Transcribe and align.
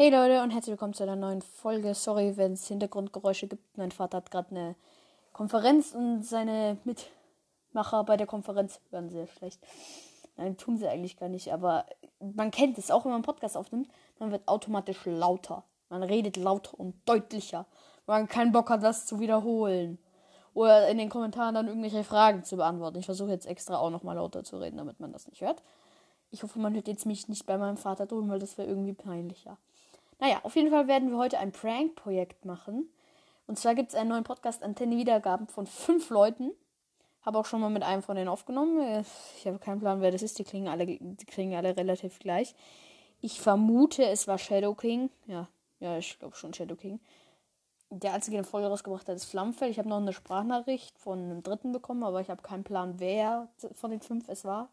Hey 0.00 0.10
Leute 0.10 0.44
und 0.44 0.52
herzlich 0.52 0.74
willkommen 0.74 0.94
zu 0.94 1.02
einer 1.02 1.16
neuen 1.16 1.42
Folge. 1.42 1.92
Sorry, 1.92 2.36
wenn 2.36 2.52
es 2.52 2.68
Hintergrundgeräusche 2.68 3.48
gibt. 3.48 3.76
Mein 3.76 3.90
Vater 3.90 4.18
hat 4.18 4.30
gerade 4.30 4.50
eine 4.52 4.76
Konferenz 5.32 5.92
und 5.92 6.22
seine 6.22 6.76
Mitmacher 6.84 8.04
bei 8.04 8.16
der 8.16 8.28
Konferenz 8.28 8.78
hören 8.90 9.10
sehr 9.10 9.26
schlecht. 9.26 9.60
Nein, 10.36 10.56
tun 10.56 10.76
sie 10.76 10.86
eigentlich 10.86 11.16
gar 11.16 11.28
nicht, 11.28 11.52
aber 11.52 11.84
man 12.20 12.52
kennt 12.52 12.78
es, 12.78 12.92
auch 12.92 13.04
wenn 13.04 13.10
man 13.10 13.16
einen 13.16 13.24
Podcast 13.24 13.56
aufnimmt, 13.56 13.88
man 14.20 14.30
wird 14.30 14.46
automatisch 14.46 15.04
lauter. 15.04 15.64
Man 15.88 16.04
redet 16.04 16.36
lauter 16.36 16.78
und 16.78 16.94
deutlicher. 17.04 17.66
weil 18.06 18.20
Man 18.20 18.28
keinen 18.28 18.52
Bock 18.52 18.70
hat, 18.70 18.84
das 18.84 19.04
zu 19.04 19.18
wiederholen. 19.18 19.98
Oder 20.54 20.86
in 20.86 20.98
den 20.98 21.08
Kommentaren 21.08 21.56
dann 21.56 21.66
irgendwelche 21.66 22.04
Fragen 22.04 22.44
zu 22.44 22.56
beantworten. 22.56 23.00
Ich 23.00 23.06
versuche 23.06 23.30
jetzt 23.32 23.46
extra 23.46 23.78
auch 23.78 23.90
nochmal 23.90 24.14
lauter 24.14 24.44
zu 24.44 24.58
reden, 24.58 24.76
damit 24.76 25.00
man 25.00 25.12
das 25.12 25.26
nicht 25.26 25.40
hört. 25.40 25.60
Ich 26.30 26.44
hoffe, 26.44 26.60
man 26.60 26.74
hört 26.74 26.86
jetzt 26.86 27.04
mich 27.04 27.26
nicht 27.26 27.46
bei 27.46 27.58
meinem 27.58 27.78
Vater 27.78 28.06
tun, 28.06 28.28
weil 28.28 28.38
das 28.38 28.58
wäre 28.58 28.68
irgendwie 28.68 28.92
peinlicher. 28.92 29.58
Naja, 30.18 30.40
auf 30.42 30.56
jeden 30.56 30.70
Fall 30.70 30.88
werden 30.88 31.10
wir 31.10 31.18
heute 31.18 31.38
ein 31.38 31.52
Prank-Projekt 31.52 32.44
machen. 32.44 32.88
Und 33.46 33.58
zwar 33.58 33.74
gibt 33.74 33.90
es 33.90 33.94
einen 33.94 34.10
neuen 34.10 34.24
Podcast 34.24 34.62
Antenne 34.62 34.96
Wiedergaben 34.96 35.46
von 35.46 35.66
fünf 35.66 36.10
Leuten. 36.10 36.50
Habe 37.22 37.38
auch 37.38 37.46
schon 37.46 37.60
mal 37.60 37.70
mit 37.70 37.82
einem 37.82 38.02
von 38.02 38.16
denen 38.16 38.28
aufgenommen. 38.28 39.04
Ich 39.38 39.46
habe 39.46 39.58
keinen 39.58 39.80
Plan, 39.80 40.00
wer 40.00 40.10
das 40.10 40.22
ist. 40.22 40.38
Die 40.38 40.44
klingen 40.44 40.68
alle, 40.68 40.86
die 40.86 41.26
klingen 41.26 41.56
alle 41.56 41.76
relativ 41.76 42.18
gleich. 42.18 42.54
Ich 43.20 43.40
vermute, 43.40 44.04
es 44.04 44.28
war 44.28 44.38
Shadow 44.38 44.74
King. 44.74 45.10
Ja, 45.26 45.48
ja, 45.80 45.98
ich 45.98 46.18
glaube 46.18 46.36
schon 46.36 46.52
Shadow 46.52 46.76
King. 46.76 47.00
Der 47.90 48.12
einzige, 48.12 48.34
der 48.34 48.40
eine 48.40 48.48
Folge 48.48 48.68
rausgebracht 48.68 49.08
hat, 49.08 49.16
ist 49.16 49.24
Flammenfell. 49.24 49.70
Ich 49.70 49.78
habe 49.78 49.88
noch 49.88 49.96
eine 49.96 50.12
Sprachnachricht 50.12 50.98
von 50.98 51.18
einem 51.18 51.42
dritten 51.42 51.72
bekommen, 51.72 52.02
aber 52.02 52.20
ich 52.20 52.28
habe 52.28 52.42
keinen 52.42 52.64
Plan, 52.64 52.94
wer 52.98 53.48
von 53.74 53.90
den 53.90 54.00
fünf 54.00 54.28
es 54.28 54.44
war. 54.44 54.68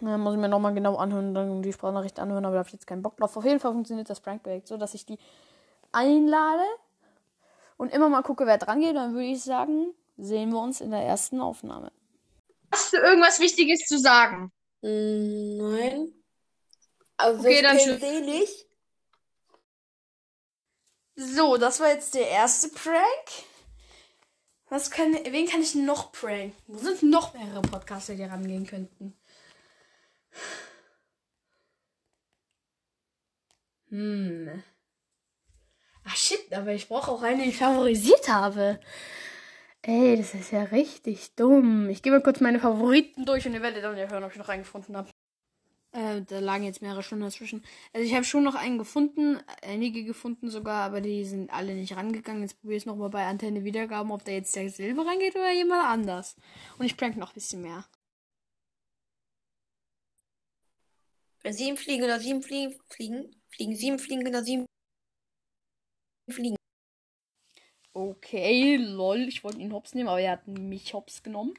Ja, 0.00 0.16
muss 0.18 0.34
ich 0.34 0.40
mir 0.40 0.48
nochmal 0.48 0.74
genau 0.74 0.96
anhören, 0.96 1.34
dann 1.34 1.62
die 1.62 1.72
Sprachnachricht 1.72 2.18
anhören, 2.18 2.44
aber 2.44 2.54
da 2.54 2.58
habe 2.60 2.68
ich 2.68 2.72
jetzt 2.72 2.86
keinen 2.86 3.02
Bock 3.02 3.16
drauf. 3.16 3.36
Auf 3.36 3.44
jeden 3.44 3.60
Fall 3.60 3.72
funktioniert 3.72 4.08
das 4.08 4.20
Prankprojekt 4.20 4.68
so, 4.68 4.76
dass 4.76 4.94
ich 4.94 5.04
die 5.06 5.18
einlade 5.92 6.64
und 7.76 7.92
immer 7.92 8.08
mal 8.08 8.22
gucke, 8.22 8.46
wer 8.46 8.58
dran 8.58 8.80
geht. 8.80 8.96
Dann 8.96 9.12
würde 9.12 9.26
ich 9.26 9.42
sagen, 9.42 9.92
sehen 10.16 10.50
wir 10.50 10.60
uns 10.60 10.80
in 10.80 10.90
der 10.90 11.02
ersten 11.02 11.40
Aufnahme. 11.40 11.92
Hast 12.72 12.92
du 12.92 12.98
irgendwas 12.98 13.40
Wichtiges 13.40 13.80
zu 13.86 13.98
sagen? 13.98 14.52
Nein. 14.82 16.12
Aber 17.18 17.38
Okay, 17.38 17.56
ich 17.56 17.62
dann 17.62 17.78
tschüss. 17.78 18.00
sie 18.00 18.20
nicht. 18.22 18.66
So, 21.16 21.56
das 21.56 21.80
war 21.80 21.88
jetzt 21.88 22.14
der 22.14 22.28
erste 22.28 22.68
Prank. 22.68 23.46
Was 24.68 24.90
kann, 24.90 25.14
wen 25.14 25.46
kann 25.46 25.62
ich 25.62 25.74
noch 25.74 26.12
pranken? 26.12 26.52
Wo 26.66 26.78
sind 26.78 27.02
noch 27.04 27.34
mehrere 27.34 27.62
Podcaster, 27.62 28.14
die 28.14 28.24
rangehen 28.24 28.66
könnten? 28.66 29.16
Hm. 33.96 34.62
Ach 36.04 36.16
shit, 36.16 36.52
aber 36.52 36.74
ich 36.74 36.86
brauche 36.86 37.10
auch 37.10 37.22
einen, 37.22 37.40
den 37.40 37.48
ich 37.48 37.56
favorisiert 37.56 38.28
habe. 38.28 38.78
Ey, 39.80 40.16
das 40.18 40.34
ist 40.34 40.52
ja 40.52 40.64
richtig 40.64 41.34
dumm. 41.34 41.88
Ich 41.88 42.02
gehe 42.02 42.12
mal 42.12 42.22
kurz 42.22 42.40
meine 42.40 42.60
Favoriten 42.60 43.24
durch 43.24 43.46
und 43.46 43.54
ihr 43.54 43.62
werdet 43.62 43.82
dann 43.82 43.96
ja 43.96 44.06
hören, 44.06 44.24
ob 44.24 44.32
ich 44.32 44.38
noch 44.38 44.50
einen 44.50 44.64
gefunden 44.64 44.98
habe. 44.98 45.08
Äh, 45.92 46.20
da 46.20 46.40
lagen 46.40 46.64
jetzt 46.64 46.82
mehrere 46.82 47.02
Stunden 47.02 47.24
dazwischen. 47.24 47.64
Also 47.94 48.06
ich 48.06 48.14
habe 48.14 48.24
schon 48.24 48.44
noch 48.44 48.54
einen 48.54 48.76
gefunden, 48.76 49.40
einige 49.62 50.04
gefunden 50.04 50.50
sogar, 50.50 50.84
aber 50.84 51.00
die 51.00 51.24
sind 51.24 51.50
alle 51.50 51.74
nicht 51.74 51.96
rangegangen. 51.96 52.42
Jetzt 52.42 52.60
probiere 52.60 52.76
ich 52.76 52.82
es 52.82 52.86
nochmal 52.86 53.08
bei 53.08 53.24
Antenne 53.24 53.64
Wiedergaben, 53.64 54.12
ob 54.12 54.26
da 54.26 54.32
jetzt 54.32 54.54
der 54.56 54.68
Silber 54.68 55.06
reingeht 55.06 55.36
oder 55.36 55.52
jemand 55.52 55.84
anders. 55.84 56.36
Und 56.78 56.84
ich 56.84 56.98
prank 56.98 57.16
noch 57.16 57.30
ein 57.30 57.34
bisschen 57.34 57.62
mehr. 57.62 57.86
Wenn 61.46 61.52
sieben 61.52 61.76
fliegen 61.76 62.02
oder 62.02 62.18
sieben 62.18 62.42
fliegen, 62.42 62.74
fliegen, 62.88 63.30
fliegen 63.56 63.74
sieben 63.74 63.98
fliegen 63.98 64.28
oder 64.28 64.44
sieben 64.44 64.66
fliegen. 66.30 66.56
Okay, 67.92 68.76
lol, 68.76 69.26
ich 69.26 69.42
wollte 69.42 69.58
ihn 69.58 69.72
hops 69.72 69.94
nehmen, 69.94 70.08
aber 70.08 70.20
er 70.20 70.32
hat 70.32 70.46
mich 70.46 70.92
hops 70.92 71.22
genommen. 71.22 71.54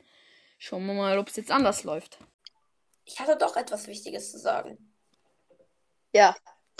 Schauen 0.59 0.85
wir 0.85 0.93
mal, 0.93 1.17
ob 1.17 1.29
es 1.29 1.35
jetzt 1.35 1.51
anders 1.51 1.83
läuft. 1.83 2.19
Ich 3.05 3.19
hatte 3.19 3.37
doch 3.37 3.57
etwas 3.57 3.87
Wichtiges 3.87 4.31
zu 4.31 4.37
sagen. 4.37 4.93
Ja, 6.13 6.35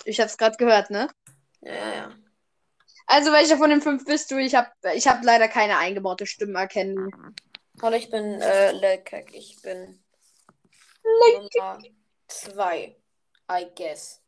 ich 0.06 0.20
hab's 0.20 0.38
gerade 0.38 0.58
gehört, 0.58 0.90
ne? 0.90 1.10
Ja, 1.62 1.74
ja, 1.74 1.94
ja. 1.96 2.16
Also, 3.08 3.32
welcher 3.32 3.58
von 3.58 3.70
den 3.70 3.82
fünf 3.82 4.06
bist 4.06 4.30
du? 4.30 4.38
Ich 4.38 4.54
hab, 4.54 4.74
ich 4.94 5.08
hab 5.08 5.24
leider 5.24 5.48
keine 5.48 5.78
eingebaute 5.78 6.28
Stimmenerkennung. 6.28 7.12
Hallo, 7.82 7.96
ich 7.96 8.10
bin 8.10 8.42
äh, 8.42 8.72
Lelkek. 8.72 9.34
Ich 9.34 9.62
bin 9.62 10.04
Nummer 11.04 11.80
zwei, 12.28 12.98
I 13.50 13.68
guess. 13.76 14.22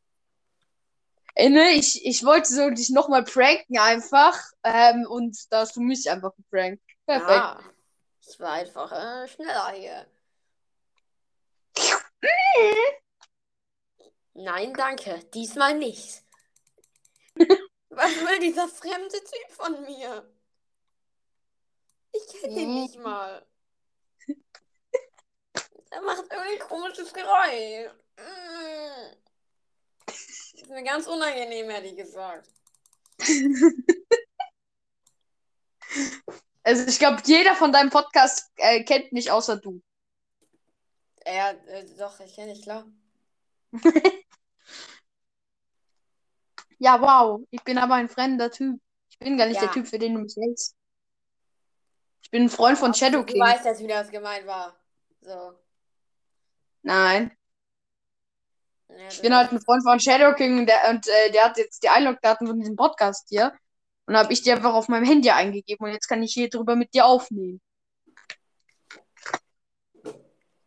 Ne, 1.47 1.69
ich, 1.71 2.05
ich 2.05 2.25
wollte 2.25 2.49
so 2.49 2.69
dich 2.69 2.89
nochmal 2.89 3.23
pranken 3.23 3.77
einfach. 3.77 4.37
Ähm, 4.63 5.05
und 5.09 5.37
da 5.49 5.61
hast 5.61 5.75
du 5.77 5.81
mich 5.81 6.09
einfach 6.09 6.35
geprankt. 6.35 6.83
Perfekt. 7.05 7.29
Ah, 7.29 7.63
ich 8.27 8.39
war 8.39 8.51
einfach 8.51 8.91
äh, 8.91 9.27
schneller 9.27 9.71
hier. 9.71 10.05
Nein, 14.33 14.73
danke. 14.73 15.19
Diesmal 15.33 15.77
nicht. 15.77 16.23
Was 17.89 18.11
will 18.15 18.39
dieser 18.39 18.67
fremde 18.67 19.17
Typ 19.17 19.51
von 19.51 19.81
mir? 19.83 20.29
Ich 22.11 22.41
kenne 22.41 22.53
ihn 22.53 22.69
Hm. 22.69 22.81
nicht 22.83 22.99
mal. 22.99 23.45
Er 25.91 26.01
macht 26.01 26.31
irgendein 26.31 26.59
komisches 26.67 27.13
Geräusch. 27.13 27.91
Mm. 30.59 30.63
Ist 30.63 30.69
mir 30.69 30.83
ganz 30.83 31.07
unangenehm, 31.07 31.69
hätte 31.69 31.87
ich 31.87 31.95
gesagt. 31.95 32.49
Also, 36.61 36.85
ich 36.87 36.99
glaube, 36.99 37.21
jeder 37.25 37.55
von 37.55 37.71
deinem 37.71 37.89
Podcast 37.89 38.51
äh, 38.57 38.83
kennt 38.83 39.11
mich 39.11 39.31
außer 39.31 39.57
du. 39.57 39.81
Ja, 41.25 41.51
äh, 41.51 41.85
doch, 41.97 42.19
ich 42.19 42.35
kenne 42.35 42.53
dich, 42.53 42.61
klar. 42.61 42.85
Ja, 46.81 47.01
wow. 47.01 47.41
Ich 47.51 47.61
bin 47.63 47.77
aber 47.77 47.95
ein 47.95 48.07
fremder 48.07 48.49
Typ. 48.51 48.79
Ich 49.09 49.19
bin 49.19 49.37
gar 49.37 49.47
nicht 49.47 49.55
Ja. 49.57 49.63
der 49.63 49.71
Typ, 49.73 49.87
für 49.87 49.99
den 49.99 50.13
du 50.13 50.21
mich 50.21 50.35
hältst. 50.37 50.75
Ich 52.21 52.31
bin 52.31 52.43
ein 52.43 52.49
Freund 52.49 52.77
von 52.77 52.93
Shadow 52.93 53.19
Du 53.19 53.25
King. 53.25 53.41
weißt 53.41 53.65
jetzt, 53.65 53.81
wie 53.81 53.87
das 53.87 54.09
gemeint 54.09 54.45
war. 54.47 54.79
So. 55.19 55.59
Nein. 56.83 57.37
Ja, 58.99 59.07
Ich 59.07 59.21
bin 59.21 59.33
halt 59.33 59.51
ein 59.51 59.61
Freund 59.61 59.81
von 59.83 59.99
Shadow 59.99 60.33
King 60.35 60.59
und 60.59 60.65
der, 60.65 60.89
und, 60.89 61.07
äh, 61.07 61.31
der 61.31 61.45
hat 61.45 61.57
jetzt 61.57 61.81
die 61.83 61.89
Einlogdaten 61.89 62.45
von 62.47 62.59
diesem 62.59 62.75
Podcast 62.75 63.27
hier. 63.29 63.53
Und 64.05 64.17
habe 64.17 64.33
ich 64.33 64.41
die 64.41 64.51
einfach 64.51 64.73
auf 64.73 64.87
meinem 64.89 65.05
Handy 65.05 65.29
eingegeben 65.29 65.85
und 65.85 65.93
jetzt 65.93 66.07
kann 66.07 66.23
ich 66.23 66.33
hier 66.33 66.49
drüber 66.49 66.75
mit 66.75 66.93
dir 66.93 67.05
aufnehmen. 67.05 67.61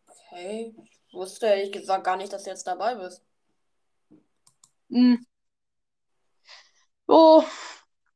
Okay. 0.06 0.74
Ich 1.08 1.14
wusste 1.14 1.46
ehrlich 1.46 1.72
gesagt 1.72 2.04
gar 2.04 2.16
nicht, 2.16 2.32
dass 2.32 2.44
du 2.44 2.50
jetzt 2.50 2.66
dabei 2.66 2.94
bist. 2.94 3.22
Hm. 4.90 5.26
Oh, 7.06 7.44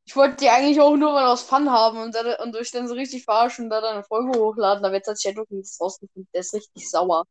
ich 0.05 0.15
wollte 0.15 0.37
die 0.37 0.49
eigentlich 0.49 0.79
auch 0.79 0.95
nur 0.95 1.11
mal 1.11 1.27
aus 1.27 1.43
Fun 1.43 1.69
haben 1.69 1.99
und, 1.99 2.15
da, 2.15 2.41
und 2.41 2.55
euch 2.55 2.71
dann 2.71 2.87
so 2.87 2.95
richtig 2.95 3.23
verarschen 3.25 3.65
und 3.65 3.69
da 3.69 3.81
dann 3.81 3.95
eine 3.95 4.03
Folge 4.03 4.39
hochladen. 4.39 4.83
Aber 4.83 4.95
jetzt 4.95 5.07
hat 5.09 5.21
Shadow 5.21 5.45
King 5.45 5.61
das 5.61 5.79
rausgefunden. 5.79 6.29
Der 6.33 6.41
ist 6.41 6.53
richtig 6.53 6.89
sauer. 6.89 7.25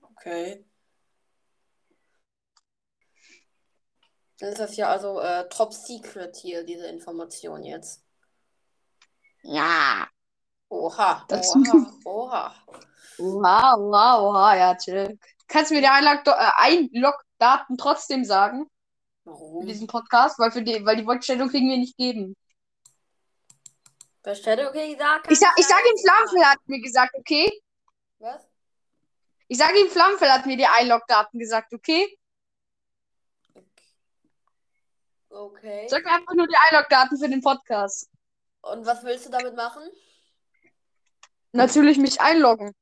Okay. 0.00 0.64
Dann 4.42 4.50
ist 4.50 4.58
das 4.58 4.76
ja 4.76 4.88
also 4.88 5.20
äh, 5.20 5.48
Top 5.50 5.72
Secret 5.72 6.34
hier, 6.34 6.64
diese 6.64 6.88
Information 6.88 7.62
jetzt. 7.62 8.02
Ja. 9.44 10.08
Oha, 10.68 11.24
oha, 11.30 11.92
oha. 12.04 12.54
Oha, 13.18 13.76
oha, 13.76 14.20
oha, 14.20 14.56
ja, 14.56 14.74
chill. 14.74 15.16
Kannst 15.46 15.70
du 15.70 15.76
mir 15.76 15.80
die 15.80 15.86
äh, 15.86 16.50
Einlogdaten 16.56 17.78
trotzdem 17.78 18.24
sagen? 18.24 18.68
Warum? 19.22 19.64
diesen 19.64 19.86
Podcast? 19.86 20.40
Weil, 20.40 20.50
für 20.50 20.62
die, 20.62 20.84
weil 20.84 20.96
die 20.96 21.06
Wortstellung 21.06 21.48
kriegen 21.48 21.70
wir 21.70 21.78
nicht 21.78 21.96
geben. 21.96 22.34
Bei 24.24 24.34
Shadow 24.34 24.72
King 24.72 24.98
sagt 24.98 25.30
Ich 25.30 25.38
sag, 25.38 25.52
ich 25.56 25.68
sag 25.68 25.84
ihm, 25.88 25.98
Flammenfell 25.98 26.44
hat 26.46 26.58
mir 26.64 26.80
gesagt, 26.80 27.14
okay? 27.16 27.62
Was? 28.18 28.42
Ich 29.46 29.58
sag 29.58 29.72
ihm, 29.76 29.88
Flammenfell 29.88 30.32
hat 30.32 30.46
mir 30.46 30.56
die 30.56 30.66
Einlogdaten 30.66 31.38
gesagt, 31.38 31.72
okay? 31.72 32.18
Okay. 35.32 35.86
Sag 35.88 36.04
mir 36.04 36.12
einfach 36.12 36.34
nur 36.34 36.46
die 36.46 36.56
Einlogdaten 36.70 37.18
für 37.18 37.28
den 37.28 37.40
Podcast. 37.40 38.08
Und 38.60 38.84
was 38.84 39.02
willst 39.02 39.26
du 39.26 39.30
damit 39.30 39.56
machen? 39.56 39.82
Natürlich 41.52 41.98
mich 41.98 42.20
einloggen. 42.20 42.74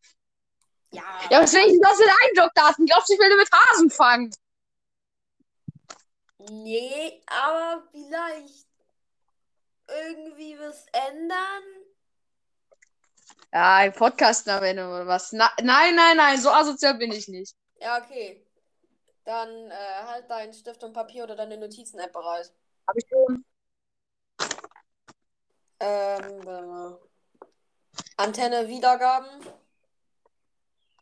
Ja. 0.93 1.03
Ja, 1.31 1.43
was 1.43 1.53
will 1.53 1.61
ich 1.61 1.73
denn 1.73 1.81
das 1.81 1.99
mit 1.99 2.09
Einlogdaten? 2.25 2.87
Glaubst 2.87 3.09
du, 3.09 3.15
ich 3.15 3.21
will 3.21 3.37
mit 3.37 3.51
Hasen 3.53 3.91
fangen? 3.91 4.35
Nee, 6.51 7.23
aber 7.27 7.85
vielleicht 7.93 8.67
irgendwie 9.87 10.59
was 10.59 10.87
ändern? 10.93 11.63
Ja, 13.53 13.77
ein 13.77 13.93
Podcast-Name 13.93 14.73
oder 14.73 15.07
was? 15.07 15.33
Na, 15.33 15.53
nein, 15.63 15.95
nein, 15.95 16.17
nein, 16.17 16.41
so 16.41 16.51
asozial 16.51 16.95
bin 16.95 17.13
ich 17.13 17.29
nicht. 17.29 17.55
Ja, 17.81 17.99
okay. 17.99 18.45
Dann 19.25 19.71
äh, 19.71 20.05
halt 20.07 20.31
deinen 20.31 20.53
Stift 20.53 20.83
und 20.83 20.93
Papier 20.93 21.25
oder 21.25 21.37
deine 21.37 21.59
Notizen-App 21.59 22.13
bereit. 22.13 22.53
Hab 22.87 22.97
ich 22.97 23.05
schon. 23.09 23.45
Ähm, 25.81 26.45
warte 26.45 26.67
mal. 26.67 26.99
Antenne 28.17 28.69
Wiedergaben. 28.69 29.29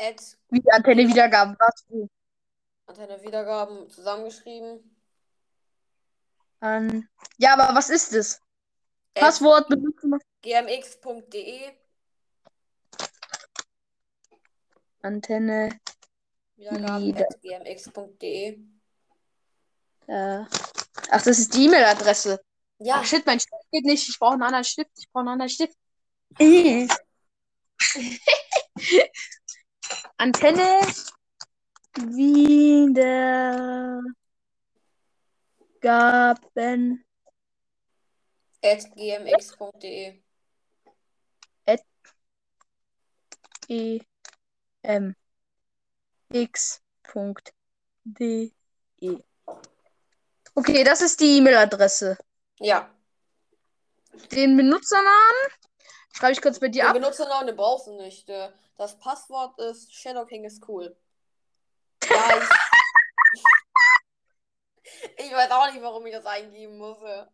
At 0.00 0.36
Wie 0.50 0.62
Antenne 0.70 1.08
Wiedergaben. 1.08 1.56
Was? 1.58 1.84
Wo? 1.88 2.08
Antenne 2.86 3.20
Wiedergaben 3.22 3.90
zusammengeschrieben. 3.90 4.96
An... 6.60 7.08
Ja, 7.36 7.54
aber 7.54 7.74
was 7.74 7.90
ist 7.90 8.12
es? 8.12 8.40
Passwort 9.14 9.68
benutzen. 9.68 10.18
gmx.de. 10.42 11.72
Antenne. 15.02 15.80
Wiedergaben 16.58 17.06
Wieder- 17.06 17.26
at 17.28 17.40
gmx.de. 17.40 18.58
Äh... 20.08 20.44
Ach, 21.10 21.22
das 21.22 21.38
ist 21.38 21.54
die 21.54 21.64
E-Mail-Adresse. 21.66 22.38
Ja, 22.80 22.96
Ach 22.96 23.04
shit, 23.04 23.24
mein 23.24 23.38
Stift 23.40 23.70
geht 23.70 23.84
nicht. 23.84 24.08
Ich 24.08 24.18
brauche 24.18 24.32
einen 24.34 24.42
anderen 24.42 24.64
Stift. 24.64 24.90
Ich 24.98 25.08
brauche 25.10 25.22
einen 25.22 25.40
anderen 25.40 25.48
Stift. 25.48 25.76
Antenne 30.16 30.80
Wiedergaben 31.96 34.02
at 38.62 38.84
gmx.de. 38.94 40.22
e 43.70 44.00
m 44.82 45.14
x 46.30 46.80
Punkt 47.02 47.52
d 48.04 48.52
e. 49.00 49.16
Okay, 50.54 50.84
das 50.84 51.00
ist 51.02 51.20
die 51.20 51.38
E-Mail-Adresse. 51.38 52.18
Ja. 52.58 52.90
Den 54.32 54.56
Benutzernamen 54.56 55.52
schreibe 56.12 56.32
ich 56.32 56.42
kurz 56.42 56.58
bei 56.58 56.68
dir 56.68 56.82
Den 56.82 56.88
ab. 56.88 56.94
Benutzernamen 56.94 57.46
den 57.46 57.56
brauchst 57.56 57.86
du 57.86 57.92
nicht. 57.96 58.28
äh, 58.28 58.50
Das 58.76 58.98
Passwort 58.98 59.58
ist 59.60 59.94
Shadow 59.94 60.24
King 60.26 60.44
ist 60.44 60.66
cool. 60.68 60.96
Ja, 62.04 62.36
ich. 62.36 62.48
ich 65.26 65.32
weiß 65.32 65.50
auch 65.52 65.72
nicht, 65.72 65.82
warum 65.82 66.04
ich 66.06 66.12
das 66.14 66.26
eingeben 66.26 66.76
muss. 66.78 67.00
äh. 67.02 67.24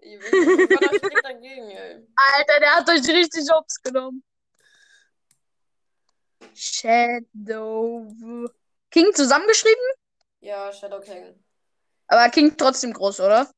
Ich, 0.00 0.14
ich, 0.14 0.22
ich 0.22 0.68
bin 1.02 1.20
dagegen, 1.22 1.70
ey. 1.70 2.06
Alter, 2.14 2.60
der 2.60 2.74
hat 2.76 2.88
euch 2.88 3.06
richtig 3.08 3.46
Jobs 3.48 3.82
genommen. 3.82 4.22
Shadow 6.54 8.06
King 8.90 9.14
zusammengeschrieben, 9.14 9.84
Ja, 10.40 10.72
Shadow 10.72 11.00
King. 11.00 11.34
aber 12.08 12.28
King 12.30 12.56
trotzdem 12.56 12.92
groß, 12.92 13.20
oder? 13.20 13.50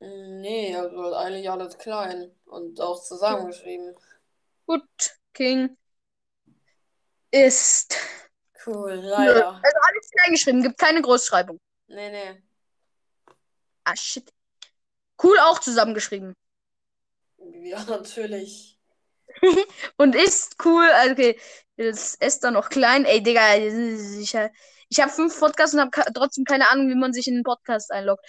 Mm, 0.00 0.40
Nee, 0.40 0.74
also 0.76 1.14
eigentlich 1.14 1.48
alles 1.50 1.78
klein 1.78 2.30
und 2.46 2.80
auch 2.80 3.02
zusammengeschrieben. 3.02 3.94
Gut, 4.66 5.18
King 5.34 5.76
ist 7.30 7.96
Cool, 8.64 8.94
leider. 8.94 9.54
also 9.62 9.78
alles 9.88 10.10
klein 10.10 10.30
geschrieben, 10.32 10.62
gibt 10.62 10.78
keine 10.78 11.02
Großschreibung. 11.02 11.58
Nee, 11.88 12.10
nee. 12.10 12.42
Ah 13.84 13.94
shit. 13.96 14.32
Cool 15.22 15.38
auch 15.40 15.60
zusammengeschrieben. 15.60 16.34
Ja, 17.64 17.84
natürlich. 17.84 18.78
Und 19.96 20.14
ist 20.14 20.56
cool, 20.64 20.84
also 20.90 21.12
okay, 21.12 21.38
das 21.90 22.14
ist 22.14 22.44
dann 22.44 22.54
noch 22.54 22.68
klein. 22.68 23.04
Ey, 23.04 23.22
Digga, 23.22 23.56
ich, 23.56 24.34
ich 24.88 25.00
habe 25.00 25.10
fünf 25.12 25.38
Podcasts 25.38 25.74
und 25.74 25.80
habe 25.80 26.12
trotzdem 26.12 26.44
keine 26.44 26.68
Ahnung, 26.70 26.88
wie 26.88 26.94
man 26.94 27.12
sich 27.12 27.26
in 27.26 27.34
einen 27.34 27.44
Podcast 27.44 27.90
einloggt. 27.90 28.24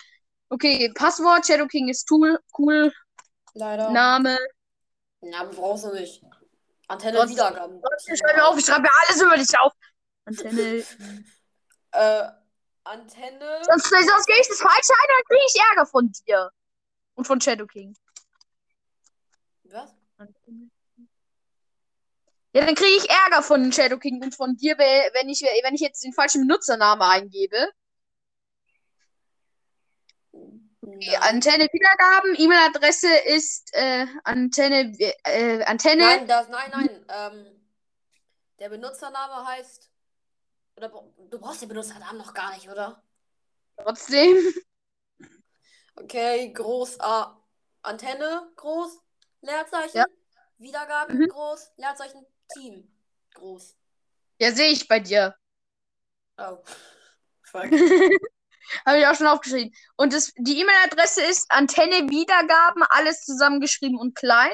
Okay, 0.50 0.92
Passwort, 0.96 1.46
Shadow 1.46 1.68
King 1.68 1.90
ist 1.90 2.06
tool, 2.06 2.40
cool, 2.58 2.94
Leider. 3.54 3.90
Name. 3.92 4.38
Namen 5.22 5.52
brauchst 5.56 5.86
du 5.86 5.94
nicht. 5.94 6.24
Antenne 6.88 7.18
Trotzdem- 7.18 7.36
Wiedergaben. 7.36 7.82
Ich 8.08 8.20
schreibe 8.20 8.46
auf, 8.46 8.58
ich 8.58 8.66
schreibe 8.66 8.88
alles 9.08 9.22
über 9.22 9.38
dich 9.38 9.60
auf. 9.60 9.74
Antenne. 10.26 10.84
Äh, 11.96 12.28
Antenne. 12.86 13.62
Sonst, 13.70 13.88
sonst 13.88 14.26
gehe 14.26 14.40
ich 14.42 14.48
das 14.48 14.58
falsche 14.58 14.94
ein, 14.94 15.08
dann 15.10 15.24
kriege 15.28 15.46
ich 15.48 15.62
Ärger 15.70 15.86
von 15.86 16.12
dir. 16.28 16.50
Und 17.14 17.28
von 17.28 17.40
Shadow 17.40 17.68
King. 17.68 17.96
Was? 19.66 19.94
Ja, 22.56 22.66
dann 22.66 22.76
kriege 22.76 22.98
ich 22.98 23.10
Ärger 23.10 23.42
von 23.42 23.72
Shadow 23.72 23.98
King 23.98 24.22
und 24.22 24.36
von 24.36 24.56
dir, 24.56 24.78
we- 24.78 25.10
wenn 25.14 25.28
ich, 25.28 25.42
wenn 25.42 25.74
ich 25.74 25.82
jetzt 25.82 26.04
den 26.04 26.14
falschen 26.14 26.42
Benutzernamen 26.48 27.02
eingebe. 27.02 27.68
Die. 30.32 31.18
Antenne 31.18 31.68
Wiedergaben, 31.72 32.36
E-Mail-Adresse 32.38 33.08
ist 33.26 33.74
äh, 33.74 34.06
Antenne, 34.24 34.94
äh, 35.24 35.64
Antenne. 35.64 36.04
Nein, 36.04 36.28
das, 36.28 36.48
nein, 36.50 36.72
nein. 36.72 37.06
Ähm, 37.10 37.46
der 38.60 38.70
Benutzername 38.70 39.48
heißt. 39.48 39.90
Oder 40.76 40.90
du 40.90 41.40
brauchst 41.40 41.62
den 41.62 41.70
Benutzernamen 41.70 42.18
noch 42.18 42.34
gar 42.34 42.54
nicht, 42.54 42.70
oder? 42.70 43.02
Trotzdem. 43.78 44.38
Okay, 45.96 46.52
groß 46.52 47.00
A. 47.02 47.40
Antenne, 47.84 48.52
groß, 48.56 49.00
Leerzeichen. 49.42 49.98
Ja. 49.98 50.06
Wiedergaben, 50.58 51.20
Mhm. 51.20 51.28
groß, 51.28 51.72
Leerzeichen, 51.78 52.26
Team, 52.54 52.92
groß. 53.36 53.76
Ja, 54.40 54.52
sehe 54.52 54.72
ich 54.72 54.88
bei 54.88 55.00
dir. 55.00 55.36
Oh. 56.38 56.58
Fuck. 57.44 57.66
Habe 58.86 59.00
ich 59.00 59.08
auch 59.08 59.16
schon 59.16 59.28
aufgeschrieben. 59.28 59.74
Und 59.98 60.14
das, 60.14 60.32
die 60.38 60.60
E-Mail-Adresse 60.60 61.22
ist 61.24 61.46
Antenne 61.50 62.10
Wiedergaben, 62.10 62.84
alles 62.90 63.22
zusammengeschrieben 63.24 64.00
und 64.00 64.16
klein. 64.16 64.54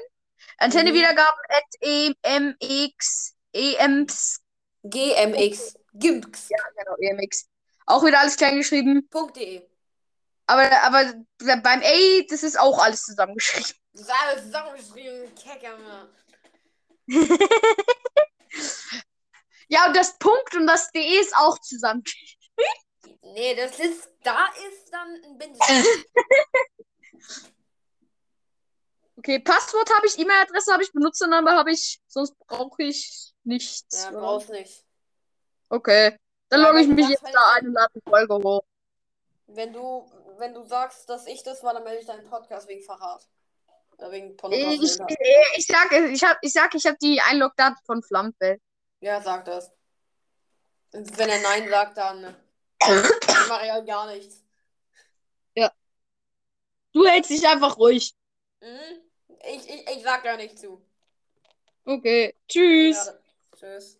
Antenne 0.57 0.91
Mhm. 0.91 0.95
Wiedergaben 0.95 1.39
at 1.49 2.19
emx, 2.23 3.35
ems, 3.53 4.41
GMX. 4.83 5.75
Gimx. 5.93 6.49
genau, 6.49 6.95
emx. 6.99 7.47
Auch 7.85 8.03
wieder 8.03 8.19
alles 8.19 8.35
klein 8.35 8.57
geschrieben. 8.57 9.09
.de. 9.35 9.67
Aber, 10.47 10.69
aber 10.83 11.13
beim 11.37 11.81
A, 11.81 12.21
das 12.29 12.43
ist 12.43 12.59
auch 12.59 12.79
alles 12.79 13.03
zusammengeschrieben. 13.03 13.71
Das 13.93 14.01
ist 14.01 14.11
alles 14.11 14.43
zusammengeschrieben. 14.45 15.35
Kecke, 15.35 15.69
Mann. 15.77 16.09
Ja, 19.67 19.85
und 19.87 19.95
das 19.95 20.17
Punkt 20.17 20.55
und 20.55 20.65
das 20.67 20.89
DE 20.91 21.19
ist 21.19 21.35
auch 21.37 21.59
zusammengeschrieben. 21.59 22.35
Nee, 23.21 23.53
das 23.55 23.79
ist. 23.79 24.09
Da 24.23 24.47
ist 24.47 24.89
dann 24.91 25.07
ein 25.23 25.37
Bindestrich. 25.37 25.85
Okay, 29.17 29.37
Passwort 29.39 29.93
habe 29.93 30.07
ich, 30.07 30.17
E-Mail-Adresse 30.17 30.71
habe 30.71 30.81
ich, 30.81 30.93
Benutzername 30.93 31.51
habe 31.51 31.71
ich, 31.73 31.99
sonst 32.07 32.37
brauche 32.47 32.83
ich 32.83 33.33
nichts. 33.43 34.05
ja, 34.05 34.11
brauchst 34.11 34.49
nicht. 34.49 34.85
Okay. 35.67 36.17
Dann 36.47 36.61
logge 36.61 36.79
ich 36.79 36.87
mich 36.87 37.09
jetzt 37.09 37.23
da 37.23 37.27
ich- 37.29 37.37
ein 37.61 37.67
und 37.67 37.73
lade 37.73 37.91
die 37.95 38.09
Folge 38.09 38.35
hoch. 38.35 38.63
Wenn 39.47 39.73
du, 39.73 40.09
wenn 40.37 40.53
du 40.53 40.63
sagst, 40.63 41.09
dass 41.09 41.27
ich 41.27 41.43
das 41.43 41.61
war, 41.63 41.73
dann 41.73 41.83
melde 41.83 41.99
ich 41.99 42.05
deinen 42.07 42.29
Podcast 42.29 42.69
wegen 42.69 42.81
Verrat. 42.81 43.27
Oder 43.99 44.11
wegen 44.11 44.31
Ich, 44.31 44.37
Pornografie. 44.37 44.83
ich, 44.83 45.57
ich 45.57 45.65
sag, 45.67 45.91
ich 45.91 46.23
hab, 46.23 46.37
ich 46.41 46.53
sag, 46.53 46.73
ich 46.73 46.85
habe 46.85 46.97
die 47.01 47.21
Einlogdaten 47.21 47.77
von 47.85 48.01
Flammenfeld. 48.01 48.61
Ja, 49.01 49.21
sag 49.21 49.45
das. 49.45 49.71
Wenn 50.91 51.29
er 51.29 51.41
Nein 51.41 51.69
sagt, 51.69 51.97
dann, 51.97 52.35
dann 52.79 53.01
mache 53.47 53.65
ich 53.65 53.71
halt 53.71 53.87
gar 53.87 54.07
nichts. 54.07 54.43
Du 56.91 57.05
hältst 57.05 57.29
dich 57.29 57.47
einfach 57.47 57.77
ruhig. 57.77 58.13
Mhm. 58.61 59.01
Ich, 59.43 59.69
ich, 59.69 59.89
ich 59.89 60.03
sag 60.03 60.23
da 60.23 60.35
nicht 60.35 60.57
zu. 60.57 60.83
Okay. 61.85 62.35
Tschüss. 62.47 63.05
Ja, 63.05 63.13
tschüss. 63.55 63.97